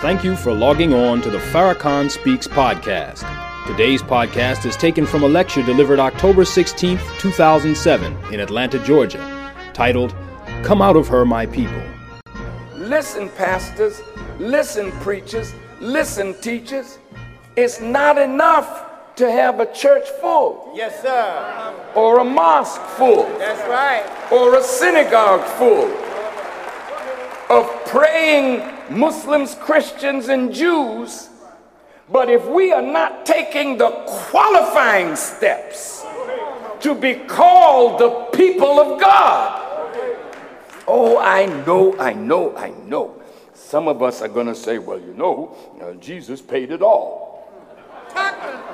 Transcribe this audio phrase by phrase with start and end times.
[0.00, 3.20] Thank you for logging on to the Farrakhan Speaks podcast.
[3.66, 10.14] Today's podcast is taken from a lecture delivered October 16, 2007, in Atlanta, Georgia, titled
[10.62, 11.82] Come Out of Her, My People.
[12.76, 14.00] Listen, pastors,
[14.38, 16.98] listen, preachers, listen, teachers.
[17.56, 20.72] It's not enough to have a church full.
[20.74, 21.74] Yes, sir.
[21.94, 23.24] Or a mosque full.
[23.36, 24.32] That's right.
[24.32, 25.92] Or a synagogue full
[27.54, 31.28] of praying Muslims, Christians, and Jews.
[32.10, 36.04] But if we are not taking the qualifying steps
[36.80, 39.92] to be called the people of God,
[40.88, 43.22] oh, I know, I know, I know.
[43.54, 47.48] Some of us are going to say, well, you know, uh, Jesus paid it all.
[48.12, 48.72] Come on.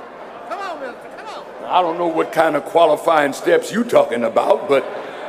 [0.48, 1.64] Come on.
[1.66, 4.82] I don't know what kind of qualifying steps you're talking about, but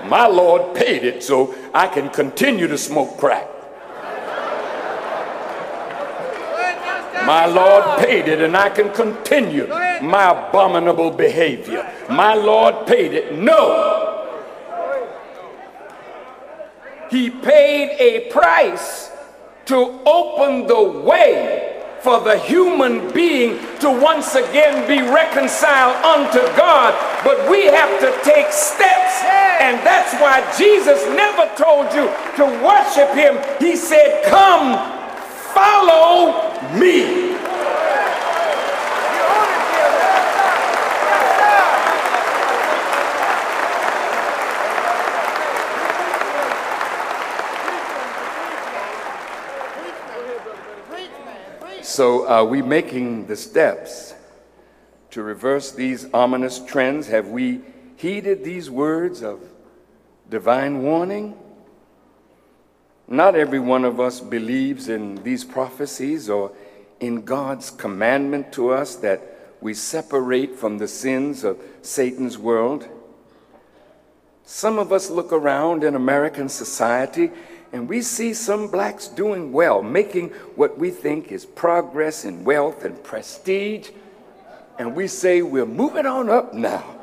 [0.05, 3.49] my Lord paid it so I can continue to smoke crack.
[7.27, 11.85] My Lord paid it, and I can continue my abominable behavior.
[12.09, 13.37] My Lord paid it.
[13.37, 14.13] No.
[17.11, 19.11] He paid a price
[19.65, 19.75] to
[20.05, 26.95] open the way for the human being to once again be reconciled unto God.
[27.25, 29.21] But we have to take steps,
[29.59, 33.35] and that's why Jesus never told you to worship Him.
[33.59, 34.96] He said, Come
[35.57, 37.33] follow me.
[51.81, 54.13] So, are we making the steps
[55.09, 57.07] to reverse these ominous trends?
[57.07, 57.61] Have we
[57.95, 59.39] heeded these words of
[60.29, 61.35] divine warning?
[63.07, 66.51] Not every one of us believes in these prophecies or
[66.99, 69.21] in God's commandment to us that
[69.61, 72.87] we separate from the sins of Satan's world.
[74.43, 77.31] Some of us look around in American society
[77.71, 82.85] and we see some blacks doing well, making what we think is progress in wealth
[82.85, 83.89] and prestige,
[84.79, 86.95] and we say we're moving on up now.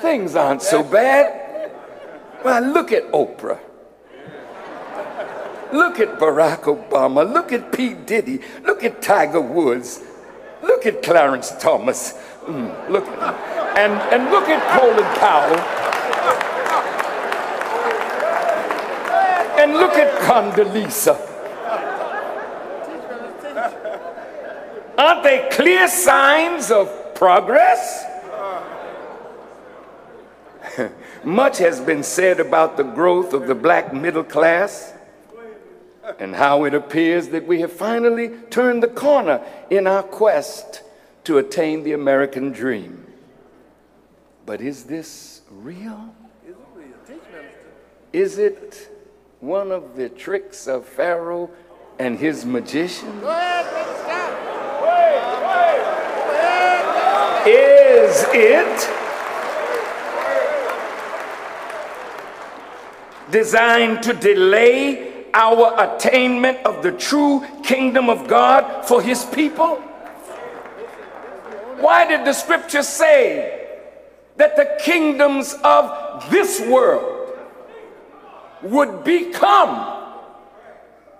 [0.00, 1.45] Things aren't so bad.
[2.44, 3.58] Well, look at Oprah.
[5.72, 7.30] Look at Barack Obama.
[7.30, 7.94] Look at P.
[7.94, 8.40] Diddy.
[8.62, 10.00] Look at Tiger Woods.
[10.62, 12.14] Look at Clarence Thomas.
[12.44, 13.34] Mm, look at him.
[13.76, 15.58] And, and look at Colin Powell.
[19.58, 21.16] And look at Condoleezza.
[24.98, 28.04] Aren't they clear signs of progress?
[31.26, 34.94] Much has been said about the growth of the black middle class
[36.20, 40.84] and how it appears that we have finally turned the corner in our quest
[41.24, 43.04] to attain the American dream.
[44.46, 46.14] But is this real?
[48.12, 48.88] Is it
[49.40, 51.50] one of the tricks of Pharaoh
[51.98, 53.24] and his magicians?
[57.48, 59.06] Is it
[63.30, 69.76] designed to delay our attainment of the true kingdom of God for his people?
[71.78, 73.78] Why did the scripture say
[74.36, 77.38] that the kingdoms of this world
[78.62, 79.95] would become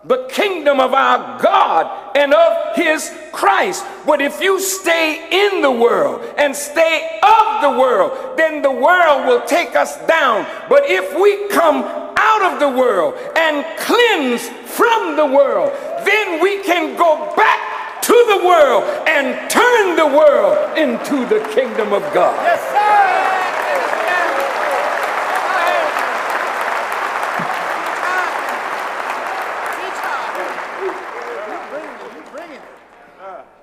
[0.06, 3.84] the kingdom of our God and of his Christ.
[4.06, 9.27] But if you stay in the world and stay of the world, then the world
[9.27, 10.47] will take us down.
[10.69, 11.83] But if we come
[12.17, 15.72] out of the world and cleanse from the world,
[16.05, 21.93] then we can go back to the world and turn the world into the kingdom
[21.93, 22.37] of God.
[22.44, 23.35] Yes, sir.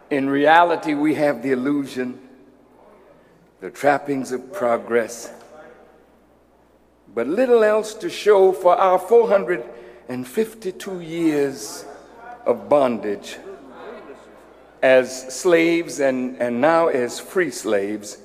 [0.09, 2.19] In reality, we have the illusion,
[3.61, 5.31] the trappings of progress,
[7.13, 11.85] but little else to show for our 452 years
[12.45, 13.37] of bondage
[14.81, 18.17] as slaves and, and now as free slaves.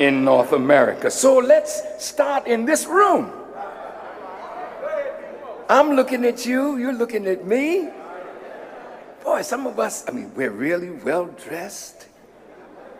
[0.00, 1.10] In North America.
[1.10, 3.30] So let's start in this room.
[5.68, 7.90] I'm looking at you, you're looking at me.
[9.22, 12.08] boy, some of us, I mean, we're really well dressed.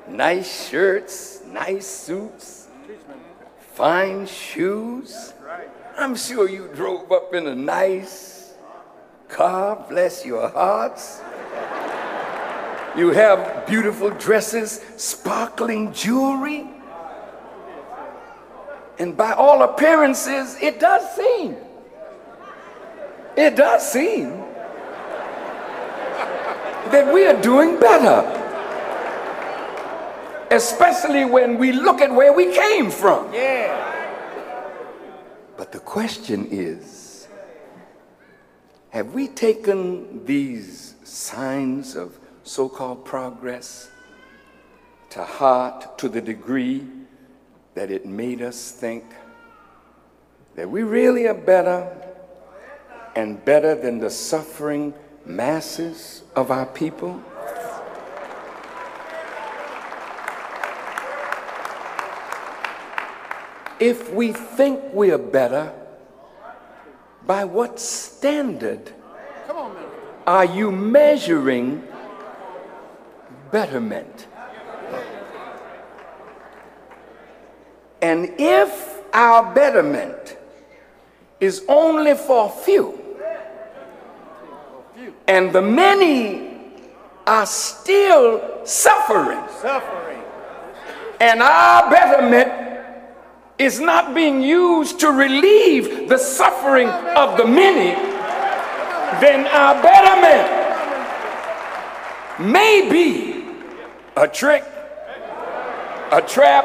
[0.07, 2.69] Nice shirts, nice suits,
[3.73, 5.33] fine shoes.
[5.97, 8.53] I'm sure you drove up in a nice
[9.29, 11.23] car, bless your hearts.
[12.97, 16.69] You have beautiful dresses, sparkling jewelry.
[19.01, 21.57] And by all appearances, it does seem,
[23.35, 24.29] it does seem
[26.93, 28.37] that we are doing better.
[30.51, 33.33] Especially when we look at where we came from.
[33.33, 33.87] Yeah.
[35.57, 37.27] But the question is
[38.91, 43.89] have we taken these signs of so called progress
[45.09, 46.87] to heart to the degree
[47.81, 49.03] that it made us think
[50.55, 51.91] that we really are better
[53.17, 54.93] and better than the suffering
[55.25, 57.19] masses of our people?
[63.81, 65.73] If we think we are better,
[67.27, 68.93] by what standard
[69.47, 69.97] Come on, Minister.
[70.27, 71.83] are you measuring
[73.51, 74.27] betterment?
[78.03, 80.37] And if our betterment
[81.41, 82.99] is only for few,
[85.29, 86.59] and the many
[87.27, 90.23] are still suffering, Suffering.
[91.21, 92.53] and our betterment
[93.59, 97.95] is not being used to relieve the suffering of the many,
[99.21, 100.49] then our betterment
[102.41, 103.45] may be
[104.17, 104.65] a trick,
[106.11, 106.65] a trap,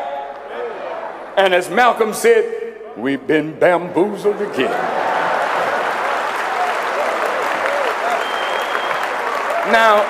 [1.38, 4.72] and as Malcolm said, we've been bamboozled again.
[9.72, 10.04] Now,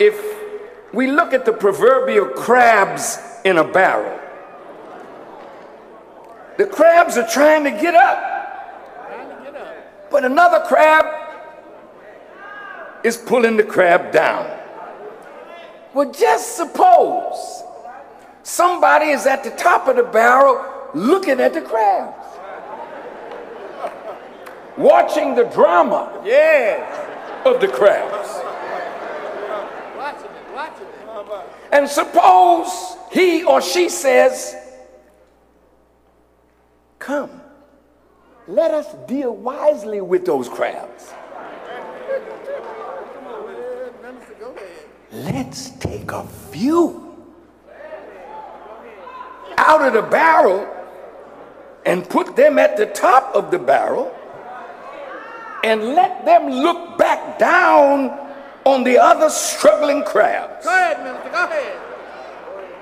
[0.00, 0.20] if
[0.92, 4.18] we look at the proverbial crabs in a barrel,
[6.56, 8.18] the crabs are trying to get up,
[10.10, 11.06] but another crab
[13.04, 14.50] is pulling the crab down.
[15.94, 17.62] Well, just suppose
[18.48, 20.64] somebody is at the top of the barrel
[20.94, 22.26] looking at the crabs,
[24.76, 26.80] watching the drama Yes.
[27.44, 28.28] of the crabs.
[29.96, 31.46] Watching it, watching it.
[31.72, 34.56] And suppose he or she says,
[36.98, 37.42] Come,
[38.46, 41.12] let us deal wisely with those crabs.
[44.02, 44.86] Minister, go ahead.
[45.12, 47.07] Let's take a few
[49.58, 50.66] out of the barrel
[51.84, 54.14] and put them at the top of the barrel
[55.64, 58.10] and let them look back down
[58.64, 60.64] on the other struggling crabs.
[60.64, 61.80] Go ahead, Minister, go ahead.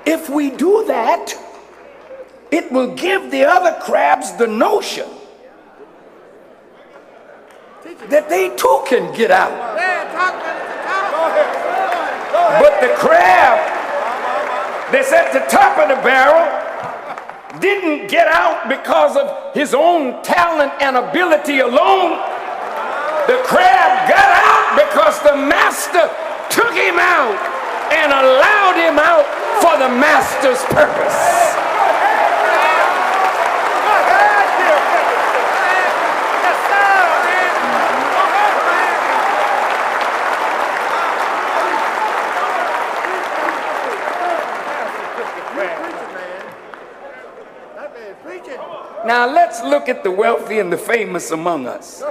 [0.05, 1.33] If we do that,
[2.51, 5.09] it will give the other crabs the notion
[8.09, 9.75] that they too can get out.
[9.75, 11.11] There, talk, Minister, talk.
[11.11, 12.31] Go ahead.
[12.31, 12.61] Go ahead.
[12.61, 13.57] But the crab
[14.91, 16.56] that's at the top of the barrel
[17.59, 22.19] didn't get out because of his own talent and ability alone.
[23.27, 26.09] The crab got out because the master
[26.49, 27.37] took him out
[27.91, 29.25] and allowed him out
[29.61, 31.55] for the master's purpose.
[36.43, 37.51] Yes, sir, man.
[45.81, 46.43] Preaching, man.
[47.75, 48.61] That man preaching.
[49.07, 52.03] Now let's look at the wealthy and the famous among us.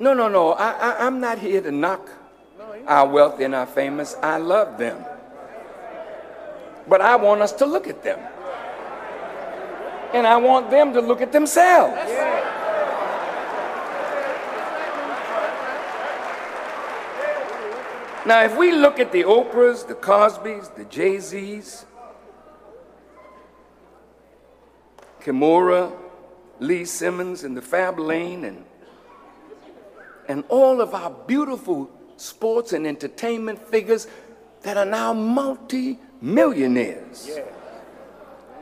[0.00, 0.54] No, no, no.
[0.54, 2.10] I, I, I'm not here to knock
[2.88, 4.16] our wealthy and our famous.
[4.20, 5.04] I love them.
[6.88, 8.18] But I want us to look at them.
[10.12, 11.94] And I want them to look at themselves.
[18.26, 21.86] Now, if we look at the Oprahs, the Cosbys, the Jay Z's,
[25.20, 25.92] Kimora,
[26.58, 28.64] Lee Simmons, and the Fab Lane, and
[30.28, 34.08] and all of our beautiful sports and entertainment figures
[34.62, 37.30] that are now multi-millionaires.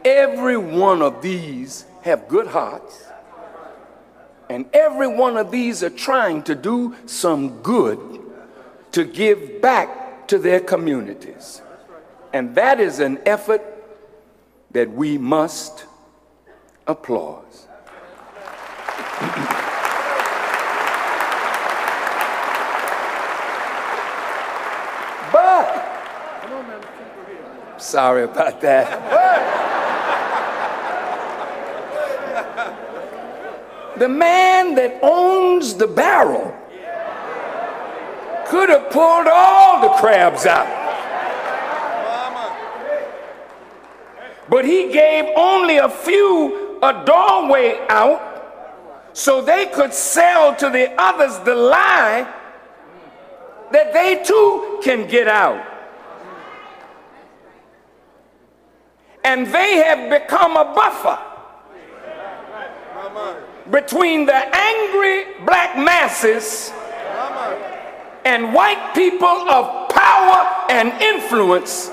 [0.05, 3.07] Every one of these have good hearts,
[4.51, 8.21] and every one of these are trying to do some good
[8.95, 11.61] to give back to their communities.
[12.33, 13.61] And that is an effort
[14.71, 15.87] that we must
[16.87, 17.45] applaud.
[25.33, 25.75] but,
[27.79, 28.87] sorry about that.
[33.99, 36.55] the man that owns the barrel
[38.47, 40.83] could have pulled all the crabs out.
[44.49, 48.33] But he gave only a few a doorway out
[49.15, 52.31] so they could sell to the others the lie
[53.73, 55.65] that they too can get out.
[59.25, 61.19] And they have become a buffer
[63.71, 66.73] between the angry black masses
[68.25, 71.89] and white people of power and influence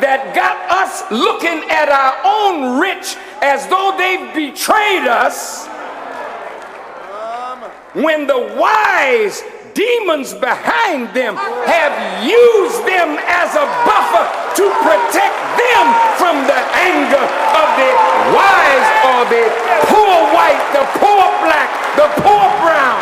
[0.00, 5.66] that got us looking at our own rich as though they've betrayed us
[7.94, 9.42] when the wise
[9.74, 11.36] demons behind them
[11.68, 11.92] have
[12.24, 14.24] used them as a buffer
[14.56, 15.84] to protect them
[16.16, 17.90] from the anger of the
[18.32, 19.44] wise or the
[19.88, 23.00] poor white, the poor black, the poor brown.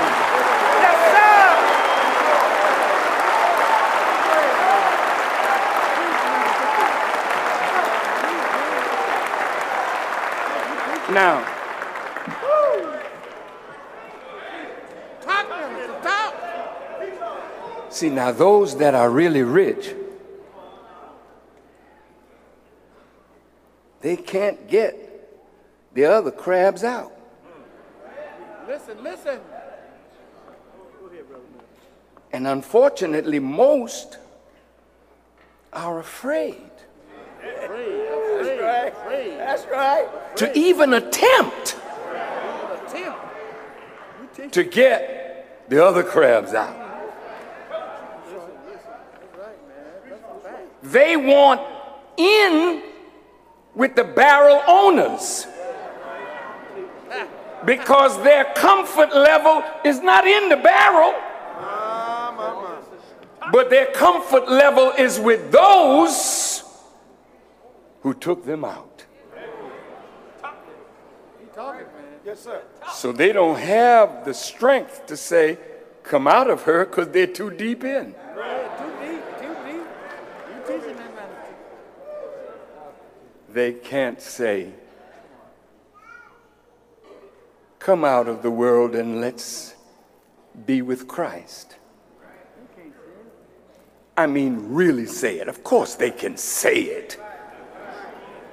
[0.82, 1.70] Yes, sir.
[11.10, 11.44] Now,
[17.90, 19.92] See, now those that are really rich,
[24.00, 24.96] they can't get
[25.92, 27.12] the other crabs out.
[28.66, 29.40] Listen, listen.
[32.32, 34.18] And unfortunately, most
[35.72, 36.70] are afraid.
[37.64, 37.99] Afraid,
[39.38, 40.36] That's right.
[40.36, 41.76] To even attempt
[44.52, 46.76] to get the other crabs out.
[50.82, 51.60] They want
[52.16, 52.82] in
[53.74, 55.46] with the barrel owners
[57.64, 62.82] because their comfort level is not in the barrel, ah,
[63.52, 66.59] but their comfort level is with those
[68.00, 69.04] who took them out.
[72.92, 75.58] So they don't have the strength to say,
[76.02, 78.14] come out of her because they're too deep in.
[83.52, 84.72] they can't say,
[87.78, 89.74] Come out of the world and let's
[90.66, 91.76] be with Christ.
[94.16, 95.48] I mean, really say it.
[95.48, 97.18] Of course, they can say it.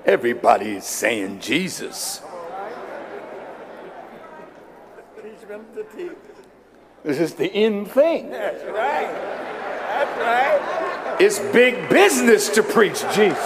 [0.08, 2.22] Everybody is saying Jesus.
[7.04, 8.30] This is the end thing.
[8.30, 9.12] That's right.
[9.12, 11.18] That's right.
[11.20, 13.38] It's big business to preach Jesus.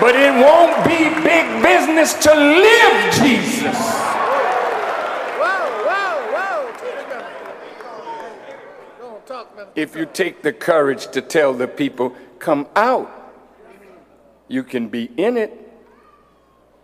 [0.00, 3.99] But it won't be big business to live Jesus.
[9.74, 13.10] If you take the courage to tell the people, come out,
[14.48, 15.52] you can be in it,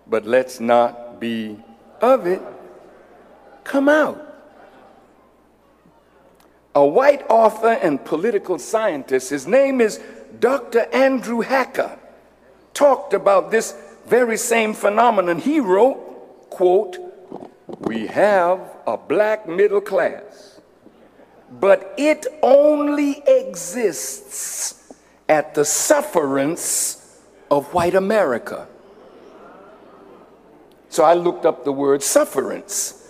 [0.06, 1.59] but let's not be
[2.00, 2.42] of it.
[3.64, 4.23] Come out.
[6.75, 10.00] A white author and political scientist, his name is
[10.38, 10.87] Dr.
[10.92, 11.99] Andrew Hacker
[12.75, 13.75] talked about this
[14.06, 15.38] very same phenomenon.
[15.38, 16.99] He wrote, quote,
[17.80, 20.55] we have a black middle class,
[21.50, 24.95] but it only exists
[25.29, 28.67] at the sufferance of white America.
[30.88, 33.03] So I looked up the word sufferance.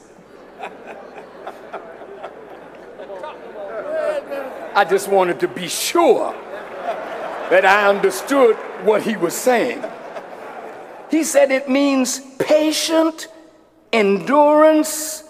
[4.74, 6.32] I just wanted to be sure
[7.50, 9.82] that I understood what he was saying.
[11.10, 13.28] He said it means patient
[13.92, 15.22] endurance,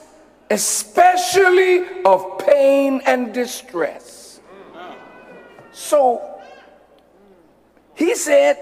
[0.50, 4.40] especially of pain and distress.
[5.72, 6.40] So
[7.94, 8.58] he said,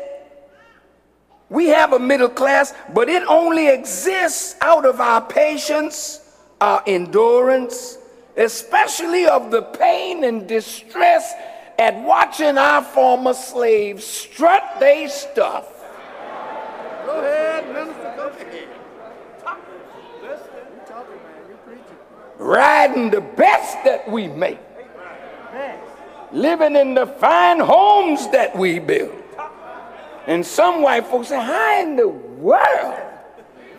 [1.48, 6.20] we have a middle class, but it only exists out of our patience,
[6.60, 7.98] our endurance,
[8.36, 11.32] especially of the pain and distress
[11.78, 15.68] at watching our former slaves strut their stuff.
[17.04, 18.14] Go ahead, minister.
[18.16, 18.68] Go ahead.
[20.22, 21.48] Listen, you talking, man.
[21.48, 21.98] You preaching.
[22.38, 24.58] Riding the best that we make,
[26.32, 29.22] living in the fine homes that we build.
[30.26, 33.00] And some white folks say, How in the world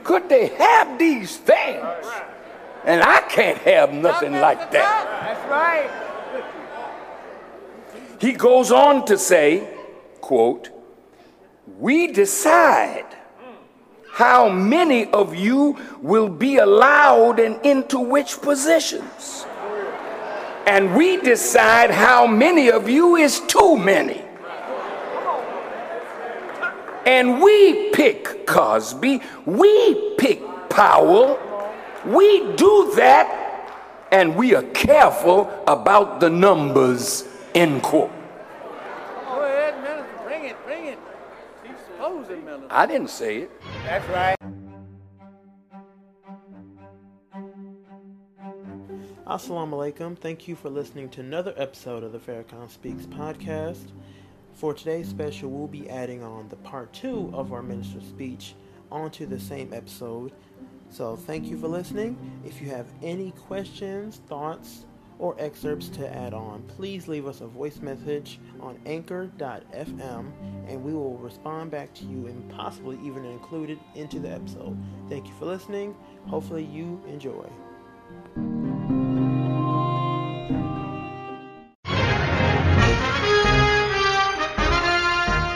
[0.04, 1.84] could they have these things?
[2.86, 5.08] And I can't have nothing like that.
[5.24, 6.06] That's right.
[8.20, 9.68] He goes on to say,
[10.22, 10.70] quote,
[11.80, 13.06] we decide
[14.16, 19.46] how many of you will be allowed and into which positions.
[20.66, 24.22] And we decide how many of you is too many.
[27.06, 31.38] And we pick Cosby, we pick Powell,
[32.06, 38.12] we do that, and we are careful about the numbers, end quote.
[39.26, 40.24] Go ahead, minister.
[40.24, 41.00] Bring it, bring it.
[41.64, 42.68] He's supposing minister.
[42.70, 43.52] I didn't say it.
[43.86, 44.36] That's right.
[49.28, 50.18] Assalamu alaikum.
[50.18, 53.92] Thank you for listening to another episode of the Farrakhan Speaks podcast.
[54.56, 58.56] For today's special, we'll be adding on the part two of our minister's speech
[58.92, 60.32] onto the same episode.
[60.90, 62.18] So, thank you for listening.
[62.44, 64.86] If you have any questions, thoughts,
[65.20, 70.32] or excerpts to add on, please leave us a voice message on anchor.fm
[70.68, 74.78] and we will respond back to you and possibly even include it into the episode.
[75.10, 75.96] Thank you for listening.
[76.28, 77.48] Hopefully, you enjoy.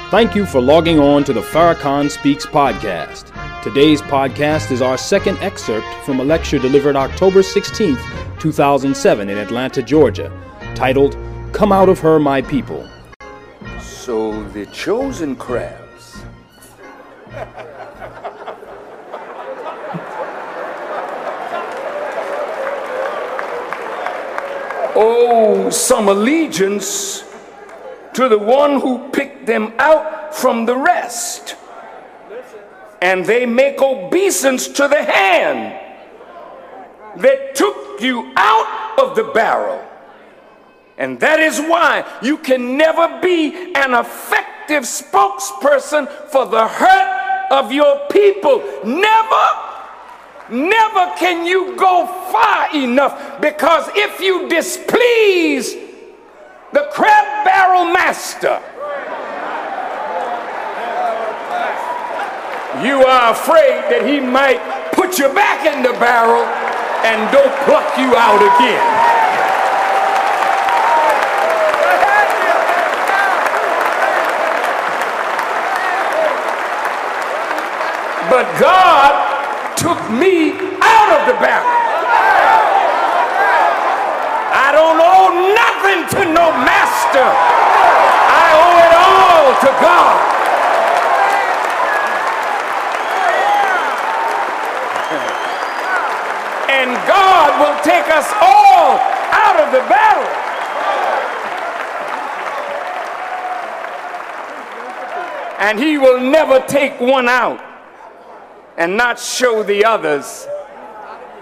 [0.10, 3.39] Thank you for logging on to the Farrakhan Speaks podcast.
[3.62, 8.00] Today's podcast is our second excerpt from a lecture delivered October 16th,
[8.40, 10.32] 2007 in Atlanta, Georgia,
[10.76, 11.18] titled
[11.52, 12.88] Come Out of Her, My People.
[13.82, 16.24] So the chosen crabs.
[24.96, 27.26] oh, some allegiance
[28.14, 31.58] to the one who picked them out from the rest.
[33.02, 35.80] And they make obeisance to the hand
[37.18, 39.86] that took you out of the barrel.
[40.98, 47.72] And that is why you can never be an effective spokesperson for the hurt of
[47.72, 48.60] your people.
[48.84, 49.46] Never,
[50.50, 55.74] never can you go far enough because if you displease
[56.74, 58.62] the crab barrel master,
[62.84, 64.64] you are afraid that he might
[64.96, 66.48] put you back in the barrel
[67.04, 68.80] and don't pluck you out again.
[78.32, 79.12] But God
[79.76, 81.68] took me out of the barrel.
[84.56, 87.28] I don't owe nothing to no master.
[87.28, 90.29] I owe it all to God.
[96.70, 99.00] And God will take us all
[99.34, 100.30] out of the battle.
[105.60, 107.60] And he will never take one out
[108.78, 110.48] and not show the others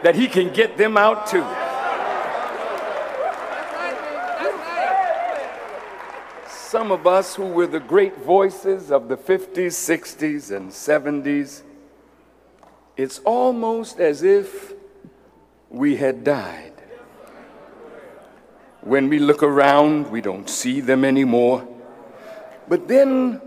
[0.01, 1.45] that he can get them out too.
[6.49, 11.63] Some of us who were the great voices of the 50s, 60s, and 70s,
[12.95, 14.73] it's almost as if
[15.69, 16.73] we had died.
[18.81, 21.67] When we look around, we don't see them anymore.
[22.67, 23.41] But then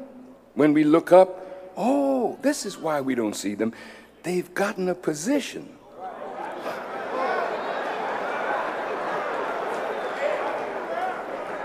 [0.54, 3.72] when we look up, oh, this is why we don't see them.
[4.22, 5.76] They've gotten a position.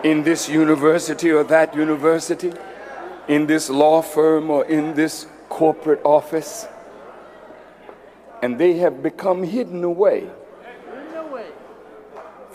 [0.04, 2.54] In this university or that university,
[3.28, 6.68] in this law firm or in this corporate office,
[8.42, 10.30] and they have become hidden away.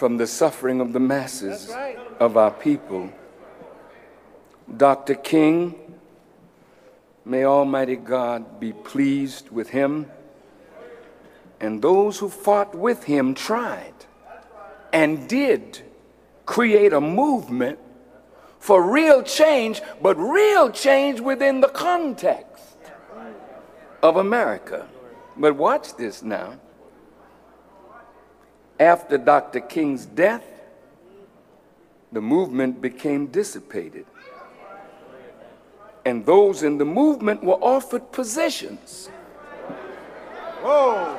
[0.01, 1.99] From the suffering of the masses right.
[2.19, 3.13] of our people.
[4.75, 5.15] Dr.
[5.15, 5.75] King,
[7.27, 10.11] may Almighty God be pleased with him.
[11.61, 13.93] And those who fought with him tried
[14.91, 15.83] and did
[16.47, 17.79] create a movement
[18.59, 22.79] for real change, but real change within the context
[24.03, 24.89] of America.
[25.37, 26.59] But watch this now.
[28.81, 29.61] After Dr.
[29.61, 30.43] King's death,
[32.11, 34.07] the movement became dissipated.
[36.07, 39.11] And those in the movement were offered positions
[40.63, 41.15] Whoa.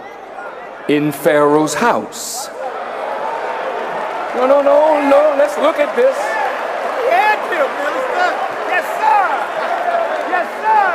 [0.89, 2.47] in Pharaoh's house.
[4.33, 5.35] No, no, no, no.
[5.37, 6.17] Let's look at this.
[6.17, 8.29] Yeah, Bill, Minister.
[8.73, 9.21] Yes, sir.
[10.33, 10.91] Yes, sir.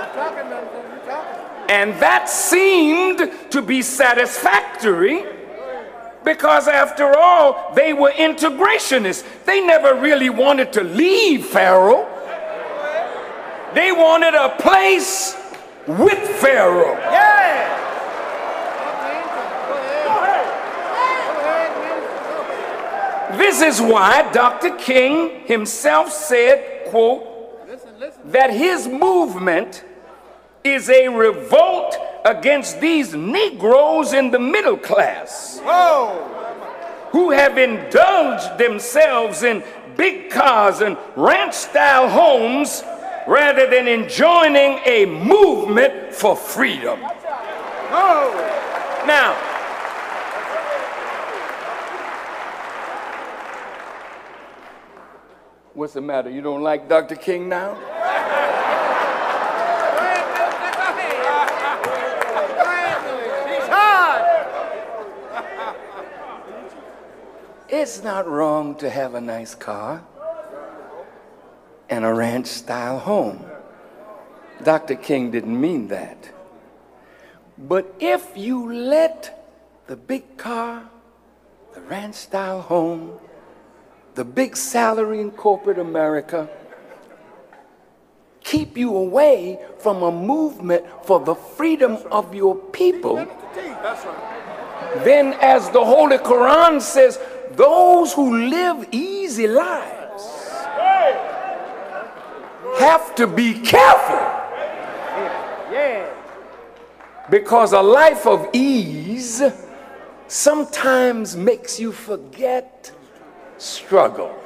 [0.00, 0.80] I'm talking, Minister.
[0.80, 1.61] You talking?
[1.72, 5.24] And that seemed to be satisfactory
[6.22, 9.24] because, after all, they were integrationists.
[9.46, 12.06] They never really wanted to leave Pharaoh,
[13.72, 15.34] they wanted a place
[15.86, 16.92] with Pharaoh.
[16.92, 17.78] Yeah.
[23.38, 24.76] This is why Dr.
[24.76, 27.24] King himself said, quote,
[28.30, 29.82] that his movement
[30.64, 37.08] is a revolt against these Negroes in the middle class Whoa.
[37.10, 39.62] who have indulged themselves in
[39.96, 42.82] big cars and ranch style homes
[43.26, 46.98] rather than enjoying a movement for freedom.
[47.00, 48.48] Whoa.
[49.06, 49.34] Now,
[55.74, 56.30] what's the matter?
[56.30, 57.16] You don't like Dr.
[57.16, 57.74] King now?
[57.74, 57.80] Go
[59.98, 60.16] ahead,
[60.52, 60.70] Minister.
[60.70, 62.56] Go ahead.
[62.56, 63.48] Go ahead, Minister.
[63.48, 64.22] He's hard.
[67.72, 70.04] It's not wrong to have a nice car
[71.88, 73.46] and a ranch style home.
[74.62, 74.94] Dr.
[74.94, 76.30] King didn't mean that.
[77.56, 79.48] But if you let
[79.86, 80.90] the big car,
[81.72, 83.18] the ranch style home,
[84.16, 86.50] the big salary in corporate America
[88.44, 93.26] keep you away from a movement for the freedom of your people,
[94.98, 97.18] then, as the Holy Quran says,
[97.56, 100.48] those who live easy lives
[102.78, 104.42] have to be careful
[107.30, 109.42] because a life of ease
[110.28, 112.92] sometimes makes you forget
[113.58, 114.41] struggle.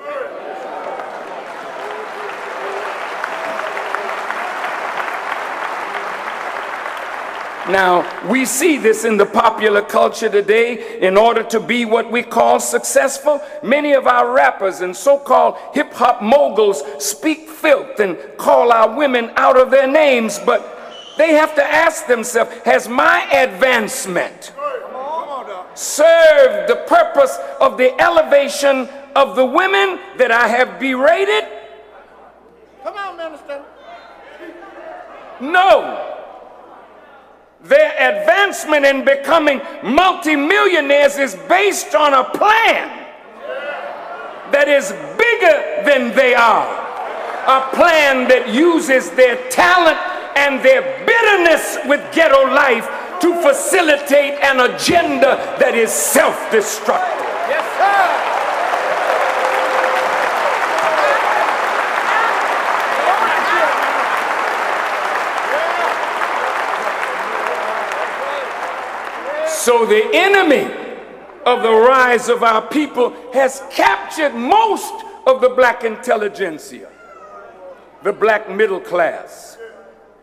[7.68, 11.00] Now, we see this in the popular culture today.
[11.00, 15.56] In order to be what we call successful, many of our rappers and so called
[15.74, 21.32] hip hop moguls speak filth and call our women out of their names, but they
[21.32, 24.52] have to ask themselves Has my advancement
[25.74, 31.44] served the purpose of the elevation of the women that I have berated?
[32.84, 33.64] Come on, Minister.
[35.40, 36.15] No.
[37.68, 43.06] Their advancement in becoming multimillionaires is based on a plan
[44.52, 46.66] that is bigger than they are.
[47.48, 49.98] A plan that uses their talent
[50.36, 52.86] and their bitterness with ghetto life
[53.20, 57.26] to facilitate an agenda that is self destructive.
[57.50, 58.26] Yes, sir.
[69.66, 70.62] So the enemy
[71.44, 74.94] of the rise of our people has captured most
[75.26, 76.88] of the black intelligentsia,
[78.04, 79.58] the black middle class,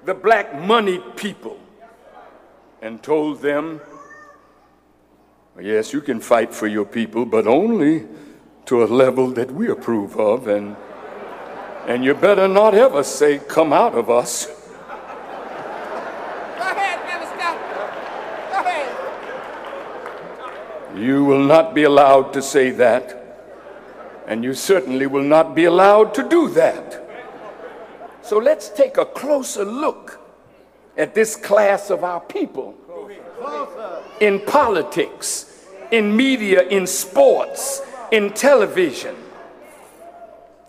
[0.05, 1.59] the black moneyed people,
[2.81, 3.81] and told them,
[5.59, 8.07] yes, you can fight for your people, but only
[8.67, 10.77] to a level that we approve of, and,
[11.85, 14.45] and you better not ever say, come out of us.
[14.45, 14.53] Go
[16.61, 17.57] ahead, Minister.
[18.53, 18.91] Go ahead.
[20.95, 23.19] You will not be allowed to say that,
[24.27, 26.99] and you certainly will not be allowed to do that.
[28.21, 30.19] So let's take a closer look
[30.95, 32.75] at this class of our people
[34.21, 39.15] in politics, in media, in sports, in television,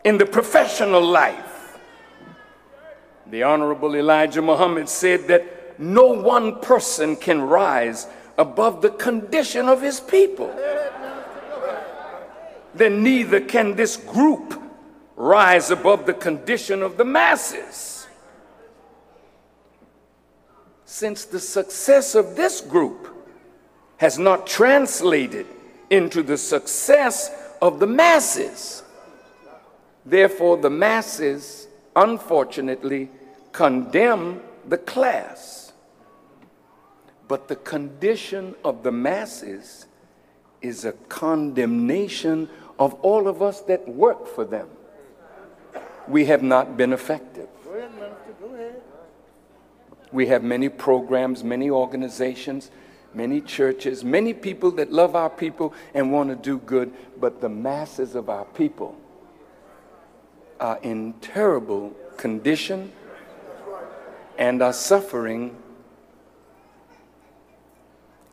[0.04, 1.78] in the professional life.
[3.26, 9.82] The Honorable Elijah Muhammad said that no one person can rise above the condition of
[9.82, 10.54] his people.
[12.74, 14.60] Then neither can this group
[15.16, 18.06] rise above the condition of the masses.
[20.84, 23.08] Since the success of this group
[23.98, 25.46] has not translated
[25.90, 27.30] into the success
[27.62, 28.82] of the masses,
[30.04, 33.08] therefore, the masses, unfortunately,
[33.52, 35.63] condemn the class.
[37.26, 39.86] But the condition of the masses
[40.60, 44.68] is a condemnation of all of us that work for them.
[46.08, 47.48] We have not been effective.
[47.64, 48.34] Go ahead, Minister.
[48.40, 48.82] Go ahead.
[50.12, 52.70] We have many programs, many organizations,
[53.14, 57.48] many churches, many people that love our people and want to do good, but the
[57.48, 58.96] masses of our people
[60.60, 62.92] are in terrible condition
[64.38, 65.56] and are suffering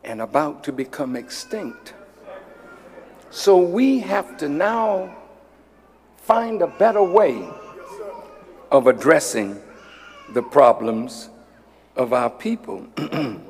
[0.04, 1.94] and about to become extinct.
[3.30, 5.16] So we have to now
[6.18, 7.48] find a better way
[8.72, 9.60] of addressing
[10.34, 11.30] the problems
[11.96, 12.88] of our people.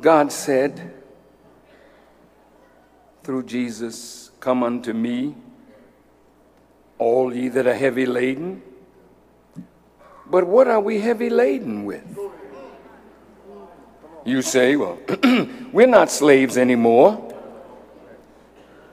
[0.00, 0.94] God said
[3.22, 5.34] through Jesus, Come unto me,
[6.98, 8.62] all ye that are heavy laden.
[10.26, 12.18] But what are we heavy laden with?
[14.24, 14.98] You say, well,
[15.72, 17.26] we're not slaves anymore.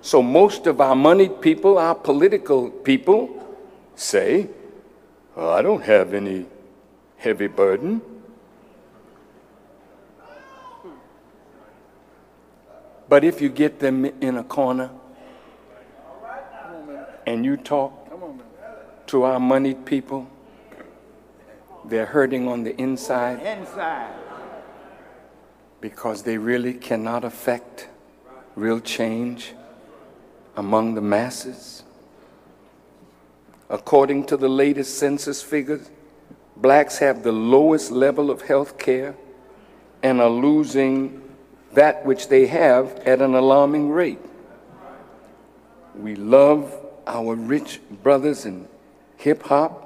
[0.01, 3.45] So most of our moneyed people, our political people,
[3.95, 4.47] say,
[5.35, 6.45] well, I don't have any
[7.17, 8.01] heavy burden.
[13.09, 14.91] But if you get them in a corner
[17.25, 17.93] and you talk
[19.07, 20.27] to our moneyed people,
[21.85, 23.41] they're hurting on the inside.
[23.41, 24.26] Inside.
[25.79, 27.87] Because they really cannot affect
[28.55, 29.53] real change
[30.55, 31.83] among the masses.
[33.69, 35.89] According to the latest census figures,
[36.55, 39.15] blacks have the lowest level of health care
[40.01, 41.21] and are losing
[41.73, 44.19] that which they have at an alarming rate.
[45.95, 46.73] We love
[47.05, 48.67] our rich brothers in
[49.17, 49.83] hip hop,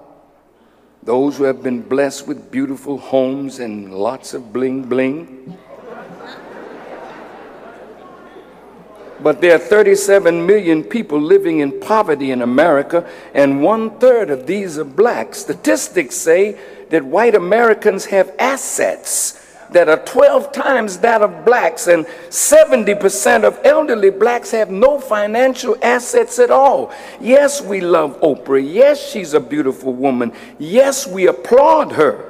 [1.04, 5.58] those who have been blessed with beautiful homes and lots of bling bling.
[9.22, 14.48] But there are 37 million people living in poverty in America, and one third of
[14.48, 15.36] these are black.
[15.36, 19.38] Statistics say that white Americans have assets
[19.72, 25.78] that are 12 times that of blacks, and 70% of elderly blacks have no financial
[25.82, 26.92] assets at all.
[27.22, 28.62] Yes, we love Oprah.
[28.62, 30.34] Yes, she's a beautiful woman.
[30.60, 32.28] Yes, we applaud her.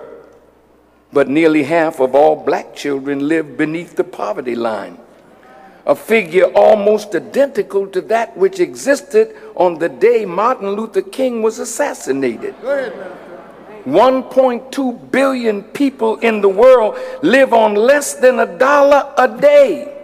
[1.14, 4.98] But nearly half of all black children live beneath the poverty line
[5.86, 11.60] a figure almost identical to that which existed on the day Martin Luther King was
[11.60, 12.56] assassinated.
[13.86, 19.98] 1.2 billion people in the world live on less than a dollar a day.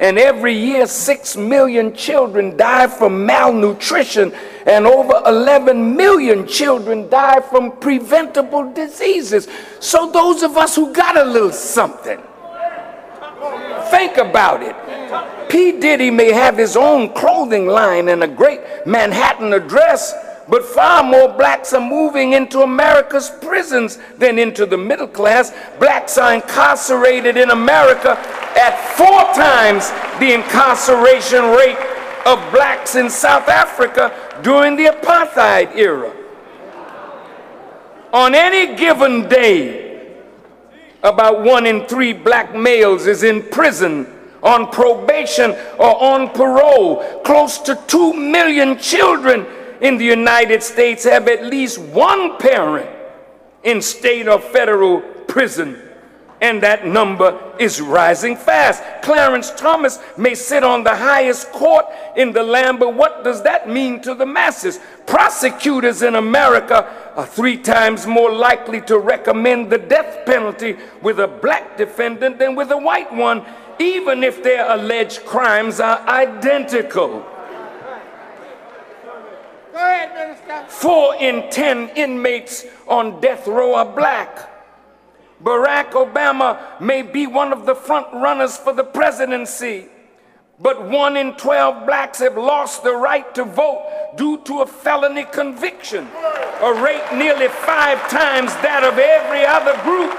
[0.00, 4.32] And every year, 6 million children die from malnutrition,
[4.64, 9.48] and over 11 million children die from preventable diseases.
[9.80, 12.20] So, those of us who got a little something,
[13.90, 14.76] think about it.
[15.48, 15.80] P.
[15.80, 20.12] Diddy may have his own clothing line and a great Manhattan address,
[20.48, 25.52] but far more blacks are moving into America's prisons than into the middle class.
[25.78, 28.18] Blacks are incarcerated in America
[28.58, 31.78] at four times the incarceration rate
[32.26, 36.12] of blacks in South Africa during the apartheid era.
[38.12, 39.87] On any given day,
[41.02, 44.06] about one in three black males is in prison
[44.42, 47.20] on probation or on parole.
[47.24, 49.46] Close to 2 million children
[49.80, 52.88] in the United States have at least one parent
[53.62, 55.87] in state or federal prison.
[56.40, 58.82] And that number is rising fast.
[59.02, 63.68] Clarence Thomas may sit on the highest court in the land, but what does that
[63.68, 64.78] mean to the masses?
[65.06, 71.26] Prosecutors in America are three times more likely to recommend the death penalty with a
[71.26, 73.44] black defendant than with a white one
[73.78, 77.24] even if their alleged crimes are identical.
[80.68, 84.57] Four in ten inmates on death row are black.
[85.42, 89.86] Barack Obama may be one of the front runners for the presidency,
[90.60, 95.24] but one in 12 blacks have lost the right to vote due to a felony
[95.24, 96.08] conviction,
[96.62, 100.12] a rate nearly five times that of every other group.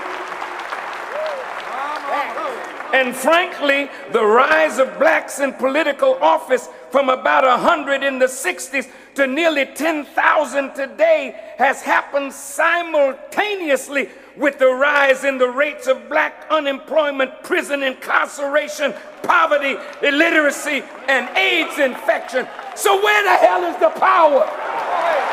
[2.93, 8.89] And frankly, the rise of blacks in political office from about 100 in the 60s
[9.19, 16.45] to nearly 10,000 today has happened simultaneously with the rise in the rates of black
[16.49, 22.47] unemployment, prison incarceration, poverty, illiteracy, and AIDS infection.
[22.77, 25.29] So, where the hell is the power?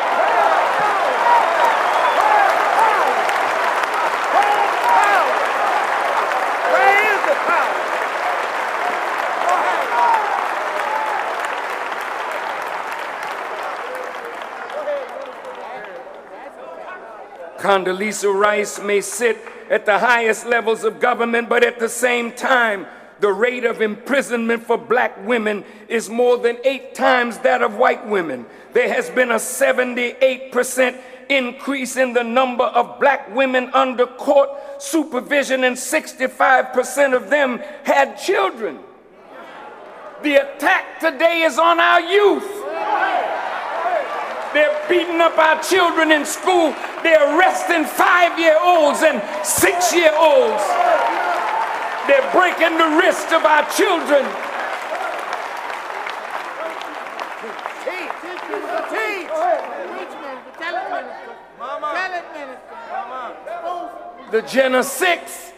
[17.67, 19.37] Condoleezza Rice may sit
[19.69, 22.87] at the highest levels of government, but at the same time,
[23.19, 28.07] the rate of imprisonment for black women is more than eight times that of white
[28.07, 28.47] women.
[28.73, 34.49] There has been a 78% increase in the number of black women under court
[34.79, 38.79] supervision, and 65% of them had children.
[40.23, 42.63] The attack today is on our youth.
[44.57, 46.75] They're beating up our children in school.
[47.03, 50.64] They're arresting five year olds and six year olds.
[52.09, 54.25] They're breaking the wrist of our children.
[64.31, 65.53] The Jena 6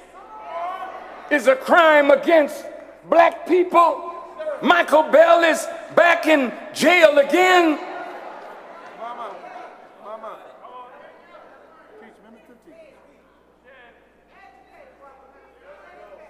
[1.30, 2.66] is a crime against
[3.08, 4.12] black people.
[4.60, 7.87] Mychal Bell is back in jail again.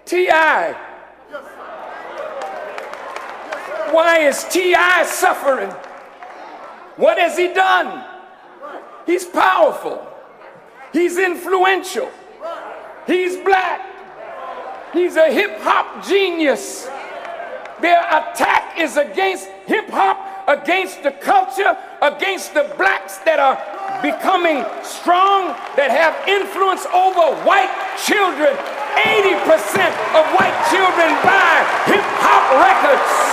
[0.09, 0.73] T.I.
[3.91, 5.03] Why is T.I.
[5.05, 5.69] suffering?
[6.95, 8.03] What has he done?
[9.05, 10.01] He's powerful.
[10.91, 12.09] He's influential.
[13.05, 13.85] He's black.
[14.93, 16.85] He's a hip hop genius.
[17.79, 24.65] Their attack is against hip hop, against the culture, against the blacks that are becoming
[24.81, 27.69] strong, that have influence over white
[28.03, 28.57] children.
[29.05, 33.29] 80% of white children buy hip hop records.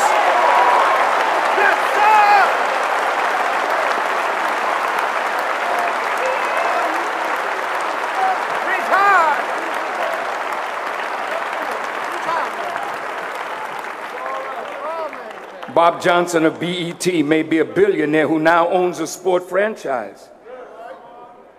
[15.75, 20.31] Bob Johnson of BET may be a billionaire who now owns a sport franchise.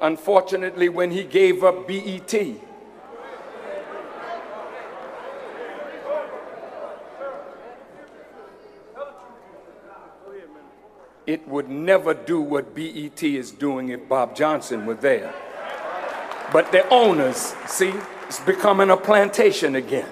[0.02, 2.34] Unfortunately, when he gave up BET,
[11.28, 15.34] it would never do what BET is doing if Bob Johnson were there.
[16.54, 17.94] But the owners, see,
[18.26, 20.08] it's becoming a plantation again.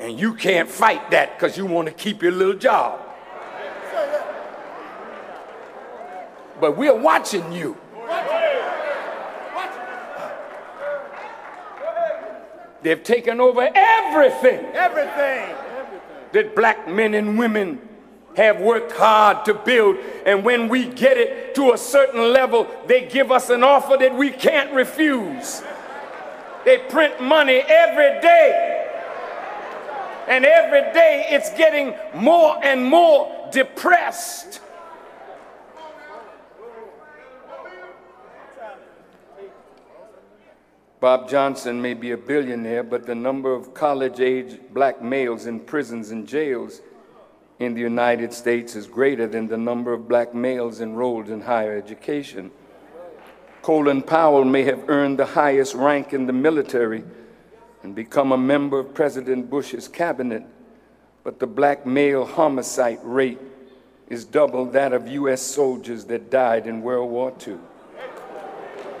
[0.00, 3.00] And you can't fight that because you want to keep your little job.
[6.60, 7.76] But we're watching you.
[12.82, 14.64] They've taken over everything.
[14.74, 15.56] Everything.
[16.32, 17.80] That black men and women
[18.36, 19.96] have worked hard to build.
[20.26, 24.16] And when we get it to a certain level, they give us an offer that
[24.16, 25.62] we can't refuse.
[26.64, 28.78] They print money every day.
[30.28, 34.60] And every day it's getting more and more depressed.
[41.02, 45.58] Bob Johnson may be a billionaire, but the number of college age black males in
[45.58, 46.80] prisons and jails
[47.58, 51.76] in the United States is greater than the number of black males enrolled in higher
[51.76, 52.52] education.
[53.62, 57.02] Colin Powell may have earned the highest rank in the military
[57.82, 60.44] and become a member of President Bush's cabinet,
[61.24, 63.40] but the black male homicide rate
[64.08, 65.42] is double that of U.S.
[65.42, 67.58] soldiers that died in World War II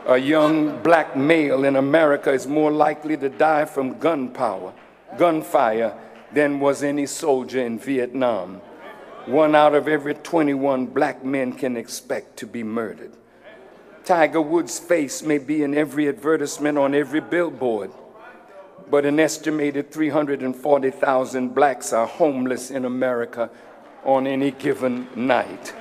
[0.06, 4.72] a young black male in America is more likely to die from gunpowder,
[5.16, 5.96] gunfire,
[6.32, 8.60] than was any soldier in Vietnam.
[9.26, 13.12] One out of every 21 black men can expect to be murdered.
[14.04, 17.92] Tiger Woods' face may be in every advertisement on every billboard,
[18.90, 23.48] but an estimated 340,000 blacks are homeless in America
[24.04, 25.72] on any given night.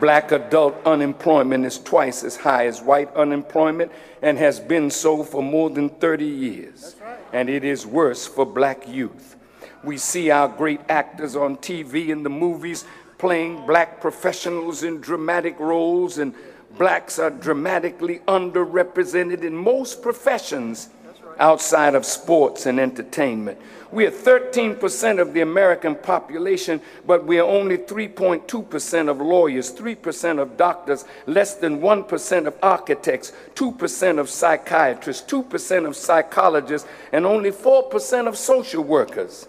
[0.00, 5.42] Black adult unemployment is twice as high as white unemployment and has been so for
[5.42, 6.96] more than 30 years.
[7.32, 9.36] And it is worse for black youth.
[9.84, 12.84] We see our great actors on TV and the movies
[13.18, 16.34] playing black professionals in dramatic roles, and
[16.76, 20.90] blacks are dramatically underrepresented in most professions
[21.38, 23.58] outside of sports and entertainment.
[23.92, 30.40] We are 13% of the American population, but we are only 3.2% of lawyers, 3%
[30.40, 37.52] of doctors, less than 1% of architects, 2% of psychiatrists, 2% of psychologists, and only
[37.52, 39.46] 4% of social workers.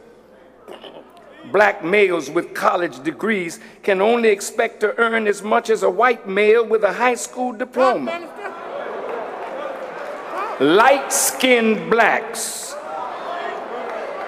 [1.52, 6.28] Black males with college degrees can only expect to earn as much as a white
[6.28, 8.34] male with a high school diploma.
[10.60, 12.68] Light skinned blacks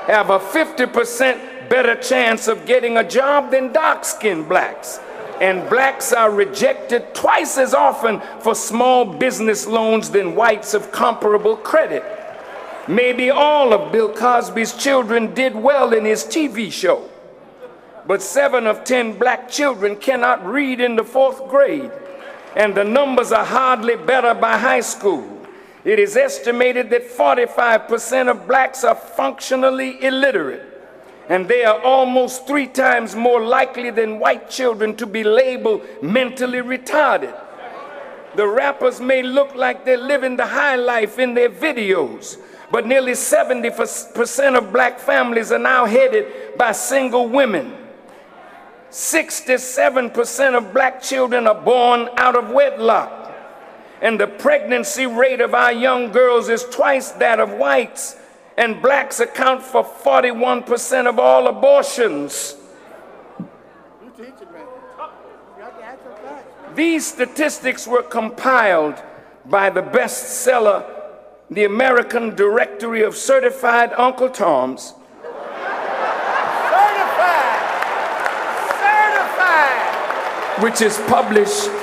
[0.10, 5.00] have a 50% better chance of getting a job than dark skinned blacks.
[5.40, 11.56] and blacks are rejected twice as often for small business loans than whites of comparable
[11.56, 12.04] credit.
[12.90, 17.10] Maybe all of Bill Cosby's children did well in his TV show,
[18.06, 21.92] but seven of ten black children cannot read in the fourth grade,
[22.58, 25.39] and the numbers are hardly better by high school.
[25.90, 30.62] It is estimated that 45% of blacks are functionally illiterate
[31.30, 36.60] and they are almost three times more likely than white children to be labeled mentally
[36.60, 37.36] retarded.
[38.36, 42.38] The rappers may look like they're living the high life in their videos,
[42.72, 47.76] but nearly 70% of black families are now headed by single women.
[48.92, 53.19] 67% of black children are born out of wedlock.
[54.02, 58.16] And the pregnancy rate of our young girls is twice that of whites
[58.58, 62.56] and blacks account for 41% of all abortions.
[66.76, 69.02] These statistics were compiled
[69.46, 70.86] by the bestseller,
[71.50, 74.94] The American Directory of Certified Uncle Toms.
[75.22, 75.60] Certified!
[78.80, 80.64] Certified!
[80.64, 81.79] Which is published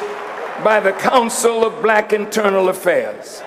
[0.62, 3.42] by the Council of Black Internal Affairs.